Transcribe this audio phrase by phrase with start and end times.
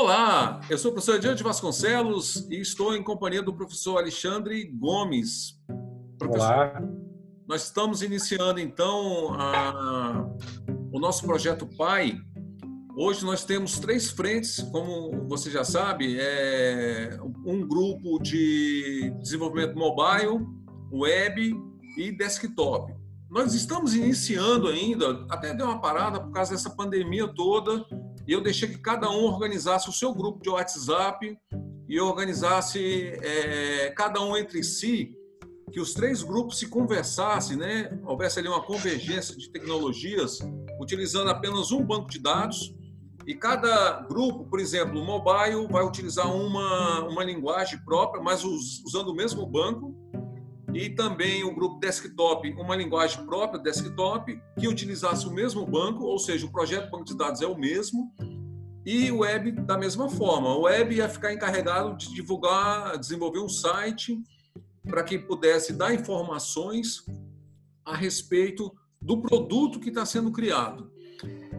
[0.00, 5.60] Olá, eu sou o professor Diante Vasconcelos e estou em companhia do professor Alexandre Gomes.
[6.16, 6.82] Professor, Olá.
[7.48, 10.24] Nós estamos iniciando então a,
[10.92, 12.16] o nosso projeto PAI.
[12.96, 20.46] Hoje nós temos três frentes, como você já sabe, é um grupo de desenvolvimento mobile,
[20.92, 21.56] web
[21.96, 22.94] e desktop.
[23.28, 27.84] Nós estamos iniciando ainda, até deu uma parada por causa dessa pandemia toda,
[28.28, 31.34] e eu deixei que cada um organizasse o seu grupo de WhatsApp
[31.88, 35.16] e organizasse é, cada um entre si,
[35.72, 37.98] que os três grupos se conversassem, né?
[38.04, 40.40] houvesse ali uma convergência de tecnologias,
[40.78, 42.74] utilizando apenas um banco de dados,
[43.26, 49.08] e cada grupo, por exemplo, o mobile vai utilizar uma, uma linguagem própria, mas usando
[49.08, 49.94] o mesmo banco,
[50.74, 56.18] e também o grupo desktop, uma linguagem própria desktop, que utilizasse o mesmo banco, ou
[56.18, 58.12] seja, o projeto banco de dados é o mesmo,
[58.84, 60.54] e o web da mesma forma.
[60.54, 64.18] O web ia ficar encarregado de divulgar, desenvolver um site
[64.84, 67.04] para que pudesse dar informações
[67.84, 70.90] a respeito do produto que está sendo criado.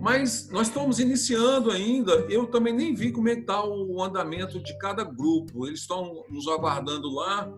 [0.01, 4.77] Mas nós estamos iniciando ainda, eu também nem vi como é está o andamento de
[4.77, 5.67] cada grupo.
[5.67, 7.51] Eles estão nos aguardando lá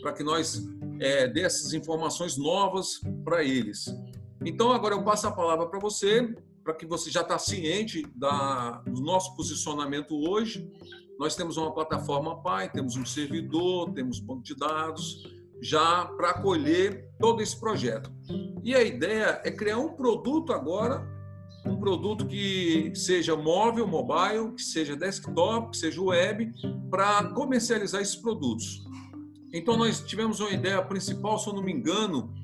[0.00, 0.68] para que nós
[1.00, 3.86] é, essas informações novas para eles.
[4.44, 8.82] Então, agora eu passo a palavra para você, para que você já está ciente da,
[8.86, 10.70] do nosso posicionamento hoje.
[11.18, 15.24] Nós temos uma plataforma Pai, temos um servidor, temos banco de dados,
[15.60, 18.12] já para acolher todo esse projeto.
[18.62, 21.04] E a ideia é criar um produto agora,
[21.66, 26.52] um produto que seja móvel, mobile, que seja desktop, que seja web,
[26.90, 28.84] para comercializar esses produtos.
[29.52, 32.34] Então, nós tivemos uma ideia principal, se eu não me engano,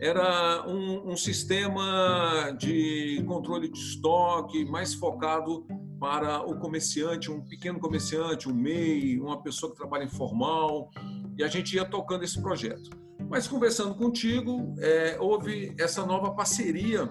[0.00, 5.66] era um, um, sistema de controle de estoque mais focado
[5.98, 10.90] para o comerciante, um pequeno comerciante, um MEI, uma pessoa que trabalha informal,
[11.36, 12.90] e a gente ia tocando esse projeto.
[13.28, 17.08] Mas conversando contigo, é, houve essa nova parceria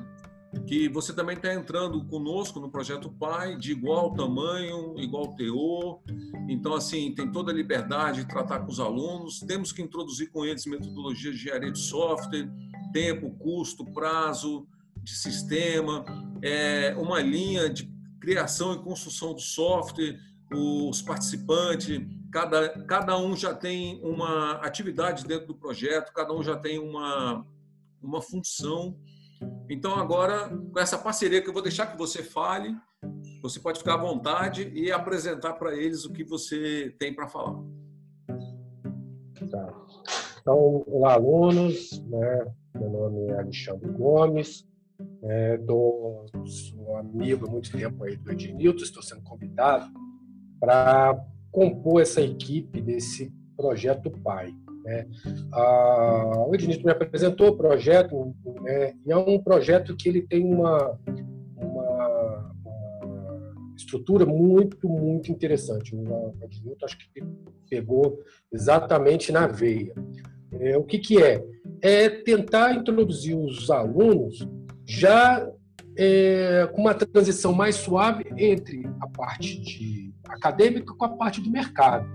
[0.66, 6.01] que você também está entrando conosco no projeto Pai, de igual tamanho, igual teor.
[6.47, 9.40] Então, assim, tem toda a liberdade de tratar com os alunos.
[9.41, 12.50] Temos que introduzir com eles metodologias de engenharia de software,
[12.91, 14.67] tempo, custo, prazo
[15.03, 16.03] de sistema,
[16.41, 20.19] é, uma linha de criação e construção do software,
[20.51, 22.01] os participantes,
[22.31, 27.46] cada, cada um já tem uma atividade dentro do projeto, cada um já tem uma,
[28.01, 28.97] uma função
[29.69, 32.75] então, agora, com essa parceria que eu vou deixar que você fale,
[33.41, 37.61] você pode ficar à vontade e apresentar para eles o que você tem para falar.
[39.49, 39.73] Tá.
[40.41, 42.01] Então, olá, alunos.
[42.07, 42.53] Né?
[42.75, 44.65] Meu nome é Alexandre Gomes.
[45.21, 48.83] É, tô, sou amigo há muito tempo aí do Ednilton.
[48.83, 49.91] Estou sendo convidado
[50.59, 54.55] para compor essa equipe desse projeto PAI.
[54.87, 55.05] Né?
[56.47, 58.93] O Ednito me apresentou o projeto, né?
[59.05, 60.97] e é um projeto que ele tem uma,
[61.57, 65.93] uma, uma estrutura muito, muito interessante.
[65.93, 67.21] O Ednito acho que
[67.69, 68.17] pegou
[68.49, 69.93] exatamente na veia.
[70.53, 71.43] É, o que, que é?
[71.81, 74.47] É tentar introduzir os alunos
[74.85, 75.45] já
[75.97, 81.51] é, com uma transição mais suave entre a parte de acadêmica com a parte do
[81.51, 82.07] mercado.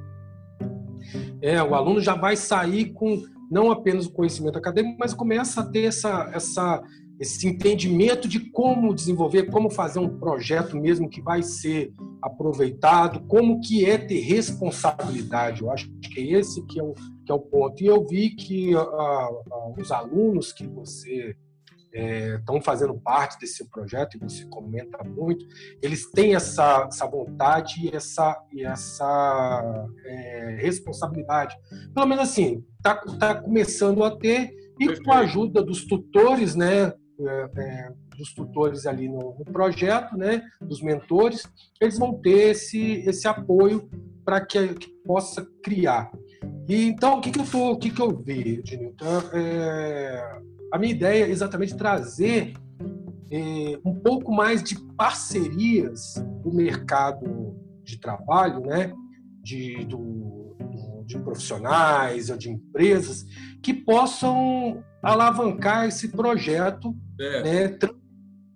[1.40, 5.66] É, o aluno já vai sair com não apenas o conhecimento acadêmico, mas começa a
[5.66, 6.82] ter essa, essa,
[7.20, 11.92] esse entendimento de como desenvolver, como fazer um projeto mesmo que vai ser
[12.22, 15.60] aproveitado, como que é ter responsabilidade.
[15.60, 17.82] Eu acho que é esse que é o, que é o ponto.
[17.82, 21.36] E eu vi que uh, os alunos que você
[21.92, 25.44] estão é, fazendo parte desse projeto, e você comenta muito,
[25.82, 31.54] eles têm essa, essa vontade e essa, e essa é, responsabilidade.
[31.94, 36.93] Pelo menos assim, está tá começando a ter, e com a ajuda dos tutores, né,
[37.20, 41.46] é, é, dos tutores ali no, no, projeto, né, dos mentores,
[41.81, 43.88] eles vão ter esse, esse apoio
[44.25, 46.11] para que, que, possa criar.
[46.69, 49.22] E, então, o que, que eu tô, o que, que eu vi, Ednilton?
[49.32, 50.40] É,
[50.72, 52.54] a minha ideia é exatamente trazer
[53.30, 57.54] é, um pouco mais de parcerias do mercado
[57.84, 58.90] de trabalho, né?
[59.42, 60.56] de, do,
[61.04, 63.26] de profissionais ou de empresas
[63.62, 67.42] que possam alavancar esse projeto, é.
[67.42, 67.78] né?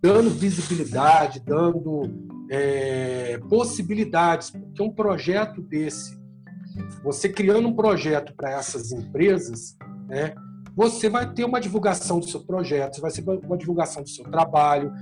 [0.00, 6.19] dando visibilidade, dando é, possibilidades, porque um projeto desse,
[7.02, 9.76] você criando um projeto para essas empresas,
[10.08, 10.34] né,
[10.76, 14.93] você vai ter uma divulgação do seu projeto, vai ser uma divulgação do seu trabalho,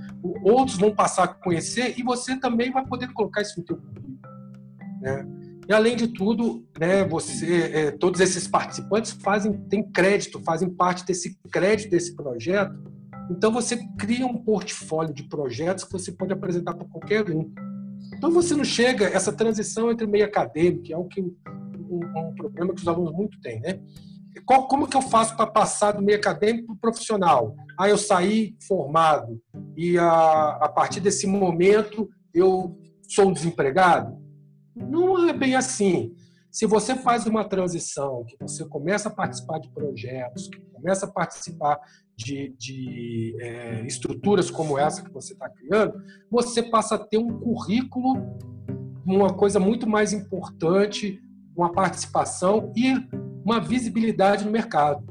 [0.41, 4.17] outros vão passar a conhecer e você também vai poder colocar isso no teu currículo.
[5.01, 5.27] Né?
[5.67, 11.05] E além de tudo, né, você, é, todos esses participantes fazem, têm crédito, fazem parte
[11.05, 12.73] desse crédito desse projeto.
[13.29, 17.51] Então você cria um portfólio de projetos que você pode apresentar para qualquer um.
[18.15, 22.33] Então você não chega essa transição entre meio acadêmico, que é o que um, um
[22.35, 23.79] problema que os alunos muito têm, né?
[24.45, 27.55] Qual, como que eu faço para passar do meio acadêmico para o profissional?
[27.79, 29.41] Ah, eu saí formado
[29.77, 32.77] e a, a partir desse momento eu
[33.07, 34.17] sou um desempregado?
[34.75, 36.13] Não é bem assim.
[36.51, 41.11] Se você faz uma transição, que você começa a participar de projetos, que começa a
[41.11, 41.79] participar
[42.15, 46.01] de, de é, estruturas como essa que você está criando,
[46.31, 48.37] você passa a ter um currículo,
[49.05, 51.21] uma coisa muito mais importante,
[51.55, 52.93] uma participação e
[53.45, 55.05] uma visibilidade no mercado.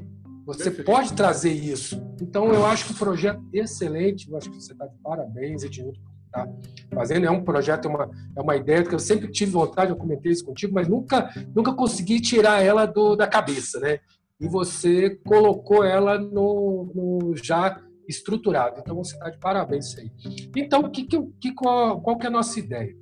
[0.45, 0.85] Você Perfeito.
[0.85, 1.99] pode trazer isso.
[2.21, 4.29] Então, eu acho que o projeto é excelente.
[4.29, 5.99] Eu acho que você está de parabéns, Edilton,
[6.31, 6.47] tá
[6.93, 7.25] fazendo.
[7.25, 10.33] É um projeto, é uma, é uma ideia que eu sempre tive vontade, eu comentei
[10.33, 13.99] isso contigo, mas nunca, nunca consegui tirar ela do, da cabeça, né?
[14.39, 18.81] E você colocou ela no, no já estruturado.
[18.81, 20.11] Então, você está de parabéns isso aí.
[20.55, 22.95] Então, que, que, qual, qual que é a nossa ideia?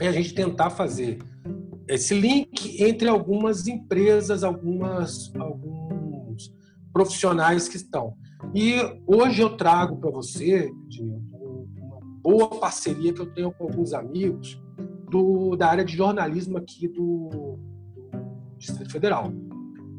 [0.00, 1.18] É a gente tentar fazer
[1.88, 6.52] esse link entre algumas empresas, algumas, alguns
[6.92, 8.14] profissionais que estão.
[8.54, 8.74] E
[9.06, 14.60] hoje eu trago para você uma boa parceria que eu tenho com alguns amigos
[15.10, 17.58] do, da área de jornalismo aqui do, do
[18.58, 19.32] Distrito Federal.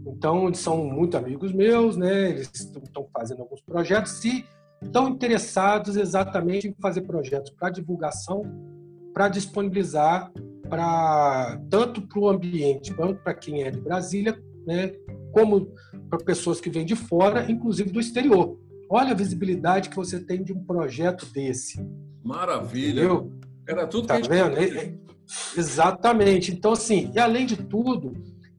[0.05, 2.31] Então, eles são muito amigos meus, né?
[2.31, 4.45] Eles estão fazendo alguns projetos e
[4.81, 8.43] estão interessados exatamente em fazer projetos para divulgação,
[9.13, 10.31] para disponibilizar
[10.69, 14.93] para tanto para o ambiente, quanto para quem é de Brasília, né,
[15.31, 15.73] como
[16.09, 18.59] para pessoas que vêm de fora, inclusive do exterior.
[18.89, 21.85] Olha a visibilidade que você tem de um projeto desse.
[22.23, 23.01] Maravilha.
[23.01, 23.31] Entendeu?
[23.67, 24.79] Era tudo tá que a gente vendo?
[24.79, 24.93] É,
[25.57, 26.51] exatamente.
[26.53, 28.13] Então, assim, e além de tudo,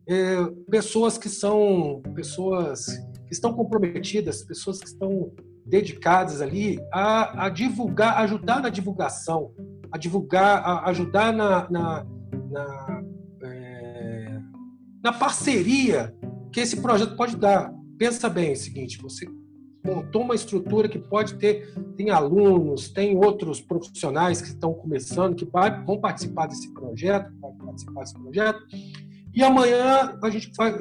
[0.06, 0.36] é,
[0.70, 2.86] pessoas que são pessoas
[3.26, 5.32] que estão comprometidas, pessoas que estão
[5.64, 9.52] dedicadas ali a, a divulgar, ajudar na divulgação
[9.92, 12.06] a divulgar, a ajudar na, na,
[12.50, 13.02] na,
[13.42, 14.40] é,
[15.02, 16.14] na parceria
[16.52, 17.72] que esse projeto pode dar.
[17.98, 19.26] Pensa bem, é o seguinte, você
[19.84, 25.46] montou uma estrutura que pode ter, tem alunos, tem outros profissionais que estão começando, que
[25.86, 27.32] vão participar desse projeto,
[27.64, 28.60] participar desse projeto,
[29.34, 30.76] e amanhã a gente, faz,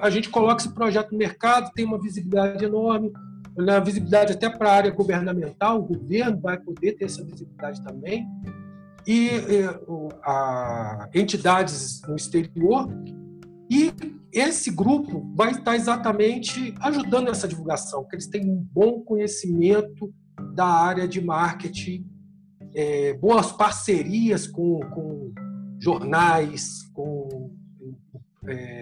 [0.00, 3.12] a gente coloca esse projeto no mercado, tem uma visibilidade enorme,
[3.58, 8.26] na visibilidade até para a área governamental, o governo vai poder ter essa visibilidade também,
[9.06, 12.88] e, e entidades no exterior,
[13.68, 13.92] e
[14.32, 20.12] esse grupo vai estar exatamente ajudando nessa divulgação, porque eles têm um bom conhecimento
[20.54, 22.06] da área de marketing,
[22.74, 25.32] é, boas parcerias com, com
[25.80, 27.50] jornais, com
[28.46, 28.77] é,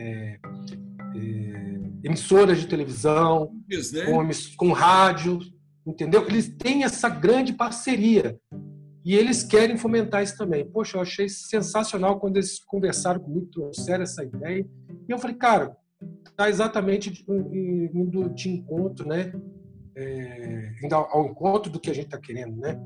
[2.06, 3.53] emissoras de televisão,
[3.93, 4.05] né?
[4.06, 5.41] com, com rádio,
[5.87, 6.25] entendeu?
[6.26, 8.38] Eles têm essa grande parceria
[9.05, 10.64] e eles querem fomentar isso também.
[10.69, 14.67] Poxa, eu achei sensacional quando eles conversaram comigo, trouxeram essa ideia.
[15.08, 15.76] E eu falei, cara,
[16.29, 19.33] está exatamente indo de encontro, né?
[19.95, 22.78] É, indo ao encontro do que a gente está querendo, né?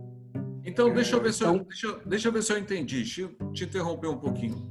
[0.64, 2.96] Então, deixa eu ver se eu, então deixa, deixa eu ver se eu entendi.
[2.98, 4.70] Deixa eu te interromper um pouquinho.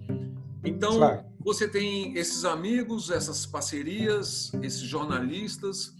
[0.63, 1.28] Então, claro.
[1.39, 5.93] Você tem esses amigos, essas parcerias, esses jornalistas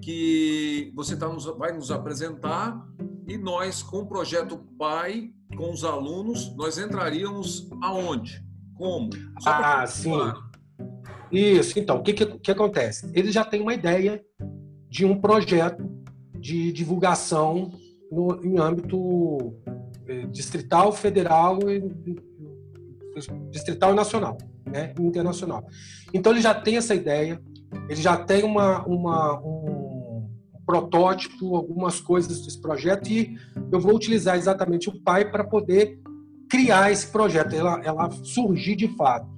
[0.00, 2.86] que você tá nos, vai nos apresentar
[3.26, 8.44] e nós, com o projeto PAI, com os alunos, nós entraríamos aonde?
[8.74, 9.10] Como?
[9.40, 10.12] Só ah, sim.
[11.32, 13.10] Isso, então, o que, que, que acontece?
[13.12, 14.24] Eles já têm uma ideia
[14.88, 15.84] de um projeto
[16.38, 17.72] de divulgação
[18.12, 19.56] no, em âmbito
[20.06, 21.80] eh, distrital, federal e
[23.50, 25.66] distrital e nacional, né, internacional.
[26.12, 27.40] Então ele já tem essa ideia,
[27.88, 30.28] ele já tem uma, uma um
[30.66, 33.36] protótipo, algumas coisas desse projeto e
[33.72, 35.98] eu vou utilizar exatamente o pai para poder
[36.50, 39.28] criar esse projeto, ela, ela surgir de fato,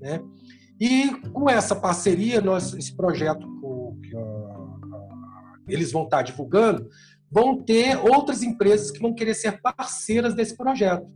[0.00, 0.20] né?
[0.80, 3.46] E com essa parceria, nós, esse projeto
[4.02, 6.88] que eles vão estar divulgando,
[7.30, 11.06] vão ter outras empresas que vão querer ser parceiras desse projeto.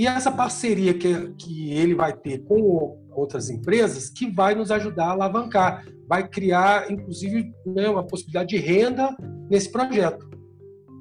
[0.00, 5.08] E essa parceria que, que ele vai ter com outras empresas que vai nos ajudar
[5.08, 9.14] a alavancar, vai criar, inclusive, né, uma possibilidade de renda
[9.50, 10.26] nesse projeto.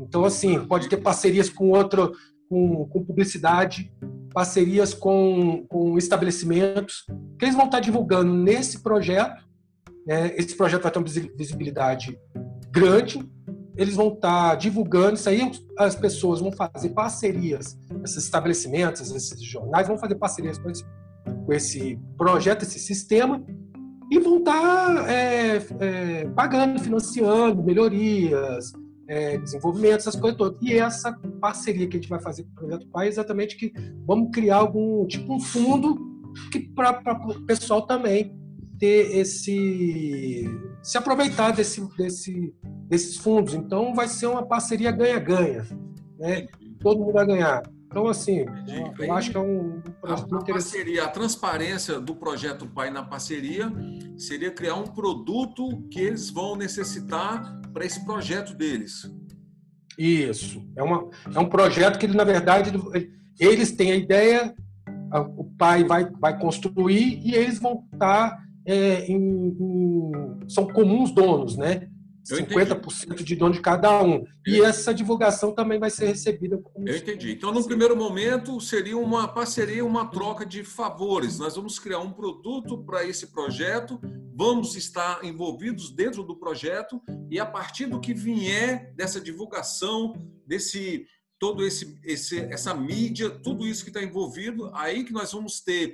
[0.01, 2.11] Então, assim, pode ter parcerias com outro,
[2.49, 3.89] com, com publicidade,
[4.33, 7.05] parcerias com, com estabelecimentos,
[7.37, 9.47] que eles vão estar divulgando nesse projeto.
[10.05, 10.33] Né?
[10.35, 12.19] Esse projeto vai ter uma visibilidade
[12.69, 13.25] grande,
[13.79, 19.41] eles vão estar tá divulgando isso aí, as pessoas vão fazer parcerias, esses estabelecimentos, esses
[19.41, 20.83] jornais vão fazer parcerias com esse,
[21.45, 23.41] com esse projeto, esse sistema,
[24.11, 28.73] e vão estar tá, é, é, pagando, financiando melhorias,
[29.07, 30.59] é, desenvolvimento, essas coisas todas.
[30.61, 33.71] E essa parceria que a gente vai fazer com o Projeto Pai é exatamente que
[34.05, 35.97] vamos criar algum tipo um fundo
[36.51, 38.35] que para o pessoal também
[38.77, 40.45] ter esse
[40.81, 42.53] se aproveitar desse, desse,
[42.89, 43.53] desses fundos.
[43.53, 45.65] Então vai ser uma parceria ganha-ganha,
[46.17, 46.47] né?
[46.81, 47.61] Todo mundo vai ganhar.
[47.85, 52.15] Então, assim, eu, eu acho que é um projeto a, a parceria, a transparência do
[52.15, 53.71] projeto Pai na parceria
[54.15, 59.11] seria criar um produto que eles vão necessitar para esse projeto deles.
[59.97, 60.63] Isso.
[60.75, 62.71] É, uma, é um projeto que, na verdade,
[63.39, 64.53] eles têm a ideia,
[65.35, 69.17] o pai vai, vai construir e eles vão estar é, em,
[69.59, 70.11] em,
[70.47, 71.89] são comuns donos, né?
[72.35, 74.25] 50% de dono de cada um.
[74.45, 76.87] E essa divulgação também vai ser recebida como.
[76.87, 77.31] Eu entendi.
[77.31, 81.39] Então, no primeiro momento, seria uma parceria, uma troca de favores.
[81.39, 83.99] Nós vamos criar um produto para esse projeto,
[84.35, 90.13] vamos estar envolvidos dentro do projeto, e a partir do que vier dessa divulgação,
[90.45, 91.05] desse
[91.39, 95.93] todo esse, esse essa mídia, tudo isso que está envolvido, aí que nós vamos ter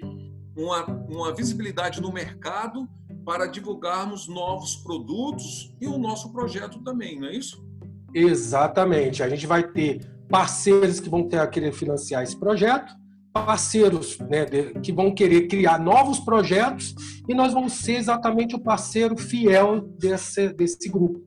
[0.58, 2.90] uma, uma visibilidade no mercado
[3.26, 7.66] para divulgarmos novos produtos e o nosso projeto também, não é isso?
[8.14, 9.24] Exatamente.
[9.24, 12.94] A gente vai ter parceiros que vão ter querer financiar esse projeto,
[13.34, 14.46] parceiros né,
[14.82, 16.96] que vão querer criar novos projetos
[17.28, 21.22] e nós vamos ser exatamente o parceiro fiel desse, desse grupo.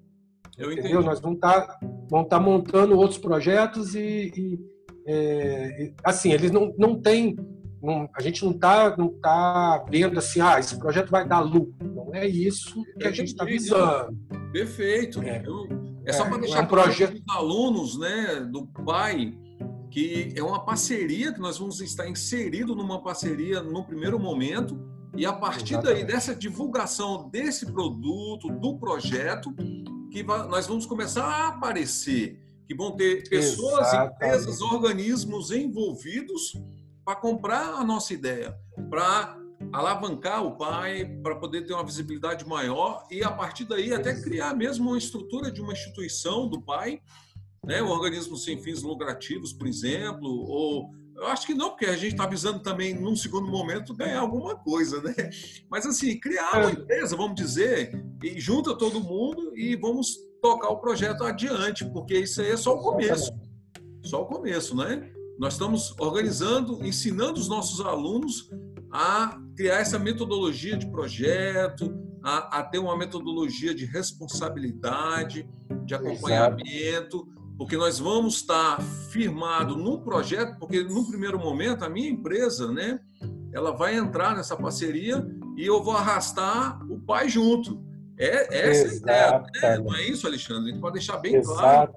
[0.57, 0.89] Eu entendi.
[0.89, 1.03] Entendeu?
[1.03, 1.79] Nós vamos estar, tá,
[2.11, 4.59] vamos tá montando outros projetos e, e
[5.07, 7.37] é, assim, eles não, não têm
[7.83, 11.75] não, a gente não está não tá vendo assim, ah, esse projeto vai dar lucro.
[11.81, 14.17] Não é isso que a gente está visando.
[14.53, 15.23] Perfeito.
[15.23, 15.43] É,
[16.05, 17.15] é só para deixar é um projeto...
[17.15, 19.35] os alunos né, do pai
[19.91, 24.79] que é uma parceria que nós vamos estar inserido numa parceria no primeiro momento
[25.17, 26.05] e a partir Exatamente.
[26.05, 29.53] daí dessa divulgação desse produto, do projeto,
[30.11, 34.15] que nós vamos começar a aparecer, que vão ter pessoas, Exatamente.
[34.15, 36.53] empresas, organismos envolvidos
[37.09, 38.55] para comprar a nossa ideia,
[38.91, 39.35] para
[39.73, 44.55] alavancar o pai, para poder ter uma visibilidade maior e a partir daí até criar
[44.55, 47.01] mesmo uma estrutura de uma instituição do pai,
[47.65, 51.97] né, um organismo sem fins lucrativos, por exemplo, ou eu acho que não, porque a
[51.97, 55.15] gente está visando também, num segundo momento, ganhar alguma coisa, né?
[55.69, 56.73] Mas, assim, criar uma é.
[56.75, 57.91] empresa, vamos dizer,
[58.23, 62.77] e junta todo mundo e vamos tocar o projeto adiante, porque isso aí é só
[62.77, 63.33] o começo.
[64.05, 65.11] Só o começo, né?
[65.39, 68.51] Nós estamos organizando, ensinando os nossos alunos
[68.93, 75.49] a criar essa metodologia de projeto, a, a ter uma metodologia de responsabilidade,
[75.85, 77.29] de acompanhamento, Exato.
[77.57, 82.99] porque nós vamos estar firmado num projeto, porque no primeiro momento a minha empresa, né,
[83.53, 85.25] ela vai entrar nessa parceria
[85.57, 87.81] e eu vou arrastar o pai junto.
[88.19, 89.45] É essa Exato.
[89.45, 89.85] a ideia, né?
[89.85, 90.71] não é isso, Alexandre?
[90.71, 91.59] A gente pode deixar bem Exato.
[91.59, 91.95] claro.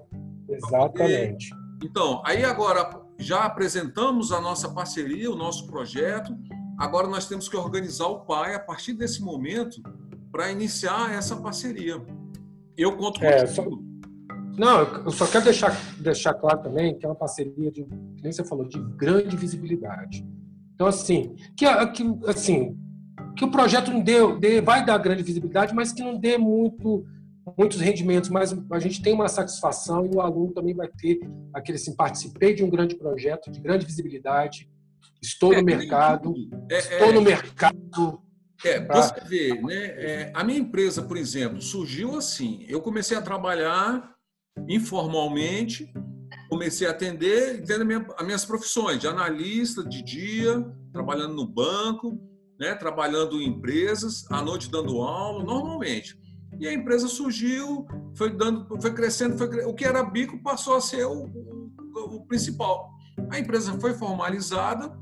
[0.48, 1.50] Exatamente.
[1.84, 6.36] Então, aí agora já apresentamos a nossa parceria, o nosso projeto.
[6.78, 9.82] Agora nós temos que organizar o PAI a partir desse momento
[10.32, 12.02] para iniciar essa parceria.
[12.78, 13.66] Eu conto com é, só...
[14.58, 18.44] Não, eu só quero deixar, deixar claro também que é uma parceria de, como você
[18.44, 20.26] falou, de grande visibilidade.
[20.76, 22.78] Então, assim, que, que, assim,
[23.36, 27.06] que o projeto não dê, dê, vai dar grande visibilidade, mas que não dê muito
[27.58, 31.20] muitos rendimentos, mas a gente tem uma satisfação e o aluno também vai ter
[31.54, 34.70] aquele assim, participei de um grande projeto, de grande visibilidade,
[35.22, 36.34] estou é, no mercado,
[36.70, 38.22] é, estou é, no mercado.
[38.64, 39.02] É, pra...
[39.02, 39.76] você vê, né?
[39.76, 42.64] É, a minha empresa, por exemplo, surgiu assim.
[42.68, 44.16] Eu comecei a trabalhar
[44.68, 45.92] informalmente,
[46.50, 52.20] comecei a atender, tendo minha, as minhas profissões de analista de dia, trabalhando no banco,
[52.60, 56.16] né, trabalhando em empresas, à noite dando aula, normalmente.
[56.62, 60.82] E a empresa surgiu, foi dando, foi crescendo, foi, o que era bico passou a
[60.82, 62.88] ser o, o, o principal.
[63.32, 64.96] A empresa foi formalizada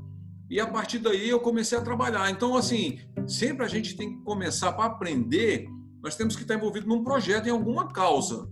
[0.48, 2.30] e a partir daí eu comecei a trabalhar.
[2.30, 2.98] Então, assim,
[3.28, 5.68] sempre a gente tem que começar para aprender,
[6.02, 8.48] nós temos que estar envolvido num projeto, em alguma causa.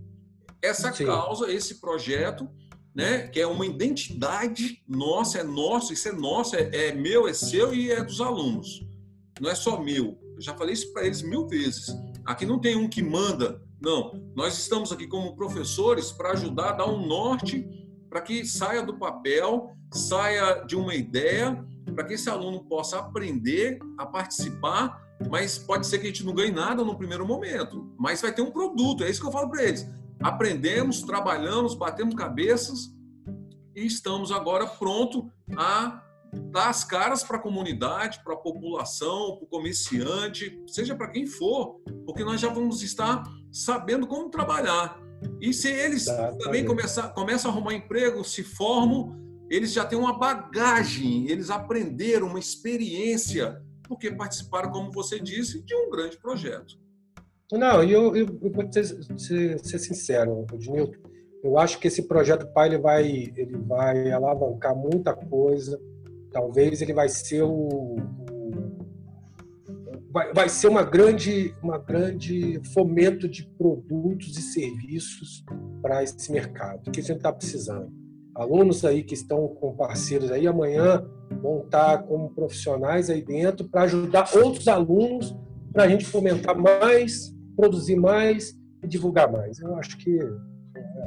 [0.61, 1.07] Essa Sim.
[1.07, 2.47] causa, esse projeto,
[2.95, 7.33] né, que é uma identidade nossa, é nosso, isso é nosso, é, é meu, é
[7.33, 8.87] seu e é dos alunos.
[9.41, 10.28] Não é só meu.
[10.39, 11.89] Eu já falei isso para eles mil vezes.
[12.25, 14.13] Aqui não tem um que manda, não.
[14.37, 17.69] Nós estamos aqui como professores para ajudar dar um norte
[18.09, 21.61] para que saia do papel, saia de uma ideia,
[21.93, 26.33] para que esse aluno possa aprender a participar, mas pode ser que a gente não
[26.33, 29.51] ganhe nada no primeiro momento, mas vai ter um produto, é isso que eu falo
[29.51, 29.91] para eles.
[30.23, 32.95] aprendemos, trabalhamos, batemos cabeças
[33.75, 36.01] e estamos agora pronto a
[36.51, 41.27] dar as caras para a comunidade, para a população, para o comerciante, seja para quem
[41.27, 44.99] for, porque nós já vamos estar sabendo como trabalhar.
[45.41, 49.17] E se eles tá, também começar, começam a arrumar emprego, se formam,
[49.51, 55.75] eles já têm uma bagagem, eles aprenderam uma experiência, porque participaram, como você disse, de
[55.75, 56.79] um grande projeto.
[57.51, 58.85] Não, eu, eu, eu vou ser,
[59.19, 61.09] ser, ser sincero, Ednilton.
[61.43, 65.81] Eu acho que esse projeto Pai ele vai, ele vai alavancar muita coisa.
[66.33, 67.97] Talvez ele vai ser o, o
[70.11, 75.45] vai, vai ser uma grande, uma grande fomento de produtos e serviços
[75.81, 77.93] para esse mercado que a gente está precisando.
[78.35, 81.05] Alunos aí que estão com parceiros aí amanhã
[81.43, 85.37] vão estar como profissionais aí dentro para ajudar outros alunos
[85.73, 89.59] para a gente fomentar mais produzir mais e divulgar mais.
[89.59, 90.17] Eu acho que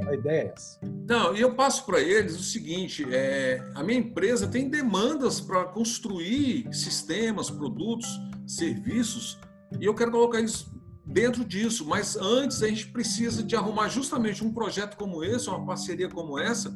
[0.06, 0.78] a ideia é essa.
[1.08, 5.64] Não, e eu passo para eles o seguinte: é, a minha empresa tem demandas para
[5.64, 8.08] construir sistemas, produtos,
[8.46, 9.38] serviços,
[9.80, 10.72] e eu quero colocar isso
[11.04, 11.86] dentro disso.
[11.86, 16.38] Mas antes a gente precisa de arrumar justamente um projeto como esse, uma parceria como
[16.38, 16.74] essa,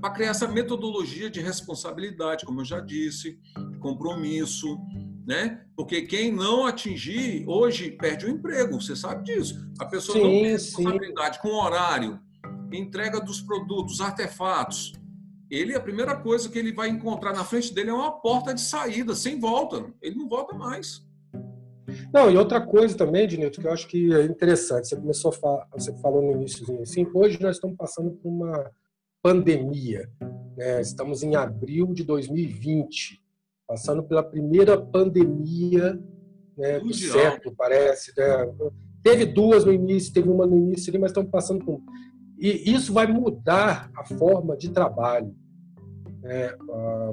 [0.00, 3.38] para criar essa metodologia de responsabilidade, como eu já disse,
[3.80, 4.78] compromisso,
[5.26, 5.62] né?
[5.76, 9.56] Porque quem não atingir hoje perde o emprego, você sabe disso.
[9.78, 11.42] A pessoa sim, não tem responsabilidade sim.
[11.42, 12.20] com horário,
[12.72, 14.92] entrega dos produtos, artefatos.
[15.50, 18.60] Ele a primeira coisa que ele vai encontrar na frente dele é uma porta de
[18.60, 19.92] saída, sem volta.
[20.02, 21.06] Ele não volta mais.
[22.12, 24.88] Não, e outra coisa também, Dinilton, que eu acho que é interessante.
[24.88, 28.70] Você começou a falar, você falou no início assim, hoje nós estamos passando por uma
[29.22, 30.10] pandemia.
[30.56, 30.80] Né?
[30.80, 33.22] Estamos em abril de 2020
[33.66, 36.00] passando pela primeira pandemia
[36.56, 38.12] né, do século, parece.
[38.16, 38.24] Né?
[39.02, 41.80] Teve duas no início, teve uma no início, mas estamos passando por.
[42.38, 45.34] E isso vai mudar a forma de trabalho.
[46.22, 46.50] Né?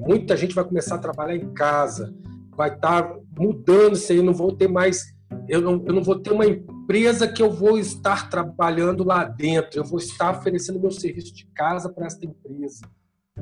[0.01, 2.11] muita gente vai começar a trabalhar em casa,
[2.57, 5.13] vai estar tá mudando isso aí, não vou ter mais.
[5.47, 9.79] Eu não, eu não vou ter uma empresa que eu vou estar trabalhando lá dentro,
[9.79, 12.87] eu vou estar oferecendo meu serviço de casa para essa empresa.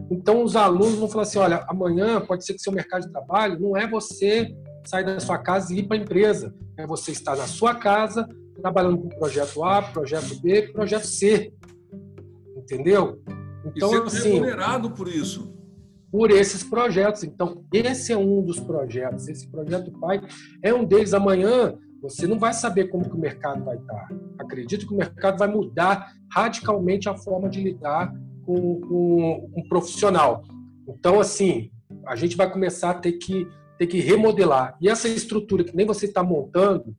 [0.10, 3.60] Então, os alunos vão falar assim: olha, amanhã pode ser que seu mercado de trabalho
[3.60, 7.36] não é você sair da sua casa e ir para a empresa, é você estar
[7.36, 8.28] na sua casa
[8.62, 11.52] trabalhando com projeto A, projeto B, projeto C.
[12.72, 13.22] Entendeu?
[13.66, 15.54] Então, e sendo assim, remunerado por isso.
[16.10, 17.24] Por esses projetos.
[17.24, 19.28] Então, esse é um dos projetos.
[19.28, 20.22] Esse projeto Pai
[20.64, 21.14] é um deles.
[21.14, 24.10] Amanhã você não vai saber como que o mercado vai estar.
[24.40, 28.14] Acredito que o mercado vai mudar radicalmente a forma de lidar
[28.46, 30.44] com, com um profissional.
[30.88, 31.70] Então, assim,
[32.08, 34.78] a gente vai começar a ter que, ter que remodelar.
[34.82, 36.96] E essa estrutura que nem você está montando,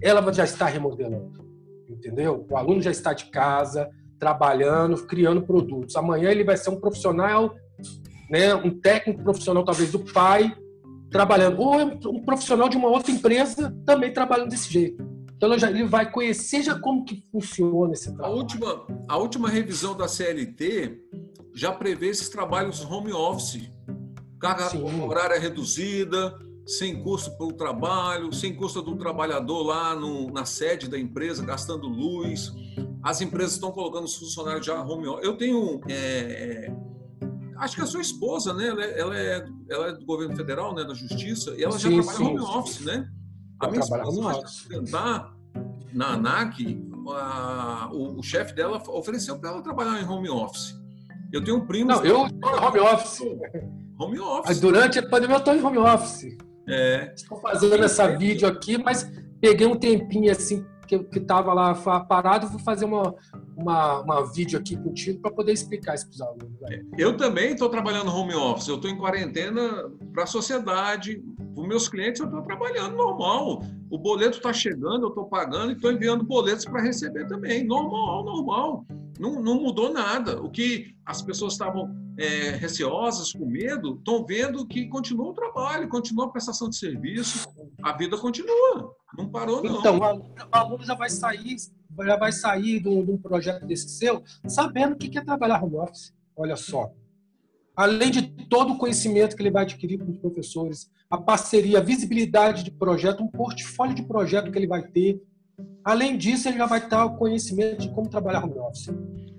[0.00, 1.44] ela já está remodelando.
[1.88, 2.46] Entendeu?
[2.48, 5.96] O aluno já está de casa, trabalhando, criando produtos.
[5.96, 7.54] Amanhã ele vai ser um profissional,
[8.30, 10.56] né, um técnico profissional, talvez do pai,
[11.10, 11.60] trabalhando.
[11.60, 11.80] Ou
[12.14, 15.04] um profissional de uma outra empresa também trabalhando desse jeito.
[15.36, 18.34] Então ele vai conhecer já como que funciona esse trabalho.
[18.34, 20.98] A última, a última revisão da CLT
[21.54, 23.70] já prevê esses trabalhos home office.
[24.40, 24.82] Carga Sim.
[25.02, 26.34] horária reduzida,
[26.66, 31.86] sem custo pelo trabalho, sem custo do trabalhador lá no, na sede da empresa, gastando
[31.86, 32.52] luz.
[33.06, 35.24] As empresas estão colocando os funcionários já home office.
[35.24, 35.80] Eu tenho.
[35.88, 36.72] É, é
[37.56, 38.66] acho que a sua esposa, né?
[38.66, 40.82] Ela é, ela é, ela é do governo federal, né?
[40.82, 43.08] Da Justiça, e ela já sim, trabalha sim, home office, né?
[43.60, 45.36] A minha esposa apresentar
[45.92, 50.74] na ANAC, a, o, o chefe dela ofereceu para ela trabalhar em home office.
[51.32, 51.90] Eu tenho um primo.
[51.92, 53.20] Não, eu estou em home office.
[54.00, 54.60] Home office.
[54.60, 56.36] Durante a pandemia eu estou em home office.
[56.68, 57.12] É.
[57.14, 59.08] Estou fazendo essa vídeo aqui, mas
[59.40, 63.14] peguei um tempinho assim que estava lá parado, vou fazer uma,
[63.56, 66.60] uma, uma vídeo aqui contigo para poder explicar isso para os alunos.
[66.60, 66.84] Né?
[66.96, 71.68] Eu também estou trabalhando home office, eu estou em quarentena para a sociedade, para os
[71.68, 73.62] meus clientes eu estou trabalhando normal.
[73.90, 77.64] O boleto está chegando, eu estou pagando e estou enviando boletos para receber também.
[77.64, 78.86] Normal, normal.
[79.18, 80.40] Não, não mudou nada.
[80.42, 85.88] O que as pessoas estavam é, receosas, com medo, estão vendo que continua o trabalho,
[85.88, 87.48] continua a prestação de serviço,
[87.82, 88.94] a vida continua.
[89.16, 89.78] Não parou, não.
[89.78, 91.56] Então, o aluno já vai sair,
[92.04, 96.14] já vai sair de um, projeto desse seu sabendo o que é trabalhar home office.
[96.36, 96.92] Olha só.
[97.74, 101.82] Além de todo o conhecimento que ele vai adquirir com os professores, a parceria, a
[101.82, 105.20] visibilidade de projeto, um portfólio de projeto que ele vai ter.
[105.84, 108.90] Além disso, ele já vai ter o conhecimento de como trabalhar home office.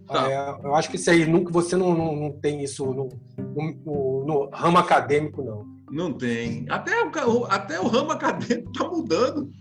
[0.08, 0.32] Tá.
[0.32, 4.26] É, eu acho que isso aí nunca você não, não, não tem isso no, no,
[4.26, 5.66] no, ramo acadêmico, não.
[5.92, 6.66] Não tem.
[6.70, 9.52] Até o, até o ramo acadêmico está mudando.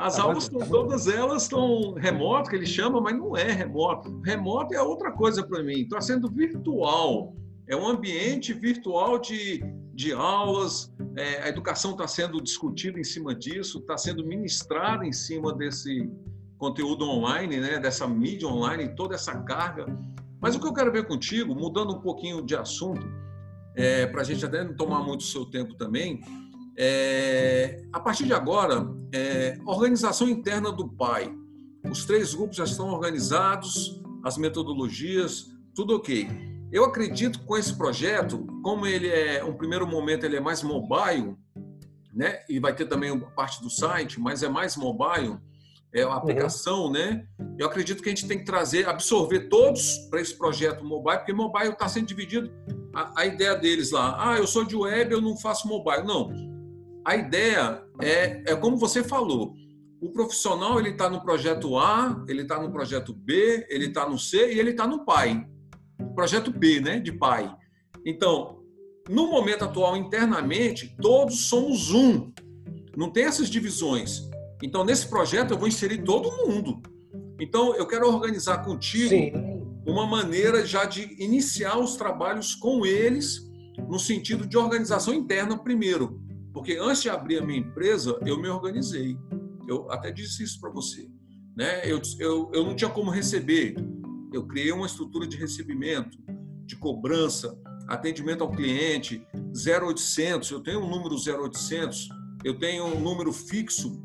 [0.00, 4.18] As tá aulas estão todas elas estão remoto, que ele chama, mas não é remoto.
[4.24, 5.82] Remoto é outra coisa para mim.
[5.82, 7.36] Está sendo virtual.
[7.68, 10.90] É um ambiente virtual de, de aulas.
[11.18, 16.10] É, a educação está sendo discutida em cima disso, está sendo ministrada em cima desse
[16.56, 17.78] conteúdo online, né?
[17.78, 19.84] Dessa mídia online, toda essa carga.
[20.40, 23.06] Mas o que eu quero ver contigo, mudando um pouquinho de assunto,
[23.76, 26.22] é, para a gente até não tomar muito o seu tempo também,
[26.76, 31.32] é, a partir de agora, é, organização interna do pai.
[31.90, 36.28] Os três grupos já estão organizados, as metodologias, tudo ok.
[36.72, 40.62] Eu acredito que com esse projeto, como ele é, um primeiro momento, ele é mais
[40.62, 41.36] mobile,
[42.12, 42.40] né?
[42.48, 45.38] E vai ter também parte do site, mas é mais mobile,
[45.92, 46.92] é a aplicação, uhum.
[46.92, 47.26] né?
[47.58, 51.32] Eu acredito que a gente tem que trazer, absorver todos para esse projeto mobile, porque
[51.32, 52.50] mobile está sendo dividido.
[52.94, 56.04] A, a, ideia deles lá, ah, eu sou de web, eu não faço mobile.
[56.04, 56.30] Não,
[57.04, 59.54] a ideia é, é como você falou.
[60.00, 64.18] O profissional ele está no projeto A, ele está no projeto B, ele está no
[64.18, 65.46] C e ele está no PAI.
[66.14, 67.54] Projeto B, né, de PAI.
[68.04, 68.60] Então,
[69.08, 72.32] no momento atual, internamente, todos somos um.
[72.96, 74.28] Não tem essas divisões.
[74.62, 76.80] Então, nesse projeto, eu vou inserir todo mundo.
[77.40, 79.32] Então, eu quero organizar contigo Sim.
[79.86, 83.50] uma maneira já de iniciar os trabalhos com eles,
[83.88, 86.20] no sentido de organização interna primeiro.
[86.52, 89.16] Porque antes de abrir a minha empresa, eu me organizei.
[89.68, 91.08] Eu até disse isso para você.
[91.56, 91.82] Né?
[91.84, 93.74] Eu, eu, eu não tinha como receber.
[94.32, 96.18] Eu criei uma estrutura de recebimento,
[96.64, 100.50] de cobrança, atendimento ao cliente, 0800.
[100.50, 102.08] Eu tenho um número 0800,
[102.44, 104.00] eu tenho um número fixo,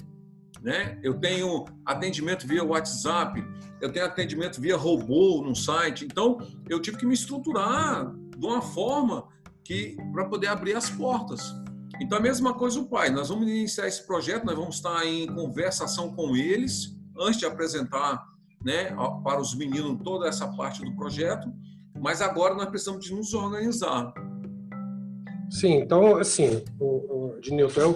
[0.62, 1.00] né?
[1.04, 3.44] eu tenho atendimento via WhatsApp,
[3.82, 6.06] eu tenho atendimento via robô no site.
[6.06, 9.28] Então, eu tive que me estruturar de uma forma
[9.64, 11.54] que para poder abrir as portas.
[12.00, 13.10] Então, a mesma coisa o pai.
[13.10, 18.26] Nós vamos iniciar esse projeto, nós vamos estar em conversação com eles, antes de apresentar
[18.64, 21.52] né, para os meninos toda essa parte do projeto,
[21.98, 24.14] mas agora nós precisamos de nos organizar.
[25.50, 26.86] Sim, então, assim, o,
[27.36, 27.96] o, de Newton,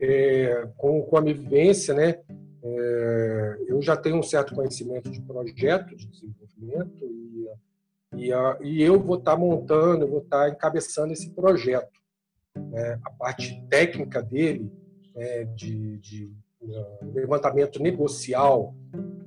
[0.00, 2.18] é, com, com a minha vivência, né,
[2.62, 7.48] é, eu já tenho um certo conhecimento de projeto de desenvolvimento e,
[8.16, 11.99] e, a, e eu vou estar montando, eu vou estar encabeçando esse projeto
[12.56, 14.70] né, a parte técnica dele,
[15.16, 16.32] é, de, de
[16.62, 18.74] uh, levantamento negocial,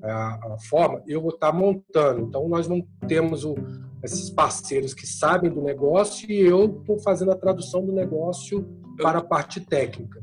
[0.01, 2.21] a, a, forma, eu vou estar montando.
[2.21, 3.55] Então, nós não temos o,
[4.03, 8.67] esses parceiros que sabem do negócio e eu estou fazendo a tradução do negócio
[9.01, 10.21] para a parte técnica.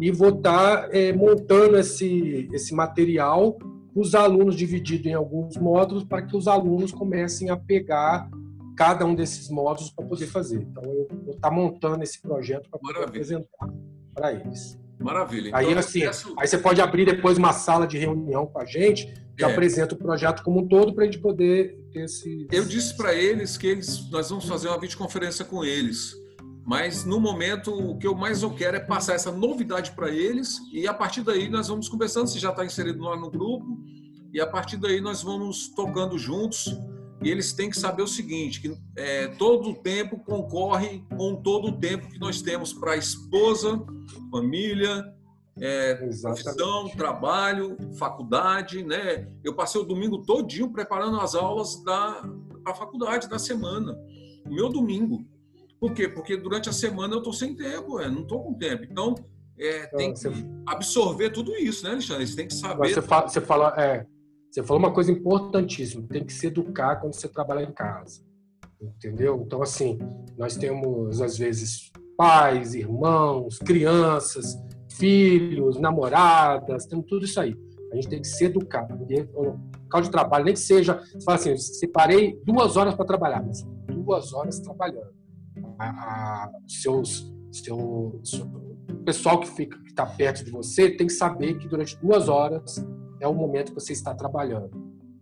[0.00, 3.56] E vou estar é, montando esse, esse material
[3.94, 8.28] os alunos dividido em alguns módulos para que os alunos comecem a pegar
[8.76, 10.62] cada um desses módulos para poder fazer.
[10.62, 13.68] Então, eu vou estar tá montando esse projeto para apresentar
[14.14, 14.78] para eles.
[14.98, 15.48] Maravilha.
[15.48, 16.34] Então, aí, assim, peço...
[16.38, 19.50] aí você pode abrir depois uma sala de reunião com a gente, que é.
[19.50, 22.46] apresenta o projeto como um todo para a gente poder ter esse.
[22.50, 26.14] Eu disse para eles que eles, nós vamos fazer uma videoconferência com eles.
[26.66, 30.58] Mas no momento, o que eu mais eu quero é passar essa novidade para eles
[30.72, 32.26] e a partir daí nós vamos conversando.
[32.26, 33.78] Se já está inserido lá no grupo,
[34.32, 36.74] e a partir daí nós vamos tocando juntos
[37.24, 41.68] e eles têm que saber o seguinte, que é, todo o tempo concorre com todo
[41.68, 43.82] o tempo que nós temos para esposa,
[44.30, 45.10] família,
[45.58, 49.26] é, profissão, trabalho, faculdade, né?
[49.42, 52.22] Eu passei o domingo todinho preparando as aulas da
[52.66, 53.96] a faculdade da semana,
[54.44, 55.24] o meu domingo.
[55.80, 56.08] Por quê?
[56.08, 58.84] Porque durante a semana eu estou sem tempo, é, não estou com tempo.
[58.84, 59.14] Então,
[59.58, 60.20] é, tem que
[60.66, 62.26] absorver tudo isso, né, Alexandre?
[62.26, 62.88] Você tem que saber.
[62.88, 64.06] Você fala, você fala é,
[64.54, 68.22] você falou uma coisa importantíssima, tem que se educar quando você trabalha em casa.
[68.80, 69.42] Entendeu?
[69.44, 69.98] Então, assim,
[70.38, 74.56] nós temos, às vezes, pais, irmãos, crianças,
[74.92, 77.56] filhos, namoradas, temos tudo isso aí.
[77.90, 78.86] A gente tem que se educar.
[79.34, 83.44] O local de trabalho, nem que seja, você fala assim, separei duas horas para trabalhar,
[83.44, 85.12] mas duas horas trabalhando.
[85.80, 91.08] A, a, seus, seu, seu, o pessoal que fica que está perto de você tem
[91.08, 92.76] que saber que durante duas horas
[93.24, 94.70] é o momento que você está trabalhando.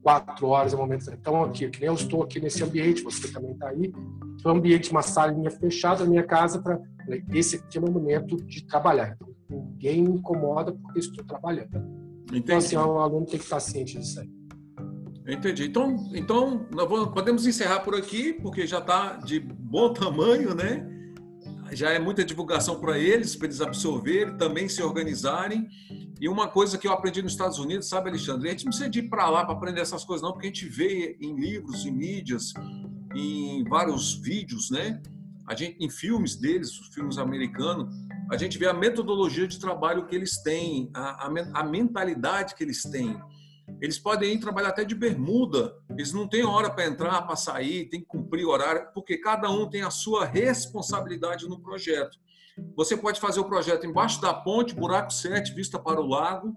[0.03, 1.09] Quatro horas é o momento.
[1.12, 3.93] Então, aqui, que nem eu estou aqui nesse ambiente, você também está aí.
[4.45, 6.61] É um ambiente, uma salinha fechada na minha casa.
[6.61, 6.81] para
[7.33, 9.15] Esse aqui é o meu momento de trabalhar.
[9.15, 11.77] Então, ninguém me incomoda porque estou trabalhando.
[12.25, 12.38] Entendi.
[12.38, 14.31] Então, assim, o aluno tem que estar ciente disso aí.
[15.29, 15.67] Entendi.
[15.67, 20.85] Então, então nós podemos encerrar por aqui, porque já está de bom tamanho, né?
[21.73, 25.67] Já é muita divulgação para eles, para eles absorverem, também se organizarem.
[26.21, 28.49] E uma coisa que eu aprendi nos Estados Unidos, sabe, Alexandre?
[28.49, 30.67] A gente não precisa ir para lá para aprender essas coisas, não, porque a gente
[30.67, 32.53] vê em livros, em mídias,
[33.15, 35.01] em vários vídeos, né?
[35.47, 37.93] A gente, em filmes deles, filmes americanos,
[38.31, 42.63] a gente vê a metodologia de trabalho que eles têm, a, a, a mentalidade que
[42.63, 43.19] eles têm.
[43.81, 47.89] Eles podem ir trabalhar até de bermuda, eles não têm hora para entrar, para sair,
[47.89, 52.17] tem que cumprir horário, porque cada um tem a sua responsabilidade no projeto.
[52.77, 56.57] Você pode fazer o projeto embaixo da ponte, buraco 7, vista para o lago,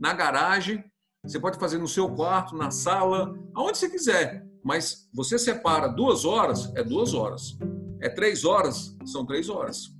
[0.00, 0.84] na garagem,
[1.22, 4.46] você pode fazer no seu quarto, na sala, aonde você quiser.
[4.64, 7.58] Mas você separa duas horas, é duas horas.
[8.00, 9.92] É três horas, são três horas.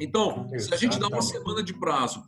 [0.00, 2.22] Então, se a gente dá uma semana de prazo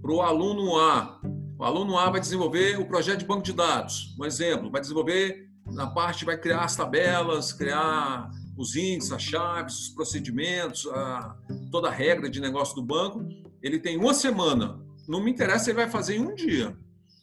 [0.00, 1.20] para o aluno A,
[1.62, 5.48] o aluno A vai desenvolver o projeto de banco de dados, um exemplo, vai desenvolver
[5.64, 11.36] na parte, vai criar as tabelas, criar os índices, as chaves, os procedimentos, a,
[11.70, 13.24] toda a regra de negócio do banco.
[13.62, 14.80] Ele tem uma semana.
[15.06, 16.76] Não me interessa se ele vai fazer em um dia.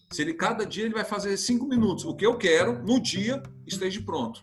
[0.09, 3.43] Se ele cada dia ele vai fazer cinco minutos, o que eu quero no dia
[3.67, 4.41] esteja pronto.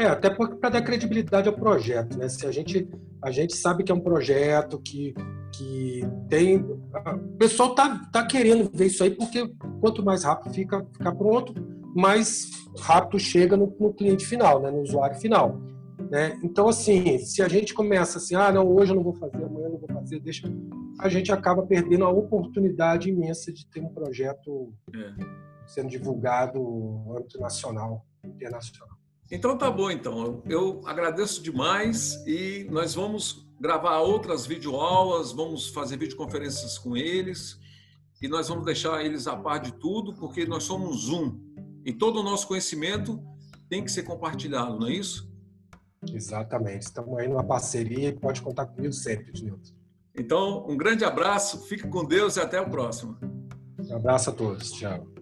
[0.00, 2.28] É, até para dar credibilidade ao projeto, né?
[2.28, 2.88] Se a gente
[3.22, 5.14] a gente sabe que é um projeto que
[5.52, 10.86] que tem o pessoal tá tá querendo ver isso aí porque quanto mais rápido fica
[10.92, 11.54] fica pronto,
[11.94, 14.70] mais rápido chega no, no cliente final, né?
[14.70, 15.60] No usuário final.
[16.10, 16.38] Né?
[16.42, 19.66] Então, assim, se a gente começa assim, ah, não, hoje eu não vou fazer, amanhã
[19.66, 20.52] eu não vou fazer, deixa,
[20.98, 25.24] a gente acaba perdendo a oportunidade imensa de ter um projeto é.
[25.68, 28.96] sendo divulgado no âmbito nacional, internacional.
[29.30, 30.42] Então tá bom, então.
[30.44, 37.58] Eu agradeço demais e nós vamos gravar outras videoaulas, vamos fazer videoconferências com eles
[38.20, 41.38] e nós vamos deixar eles a par de tudo, porque nós somos um.
[41.84, 43.22] E todo o nosso conhecimento
[43.68, 45.30] tem que ser compartilhado, não é isso?
[46.10, 46.82] Exatamente.
[46.82, 49.74] Estamos aí numa parceria e pode contar comigo sempre, Nilton.
[50.16, 53.16] Então, um grande abraço, fique com Deus e até o próximo.
[53.78, 54.72] Um abraço a todos.
[54.72, 55.19] Tchau.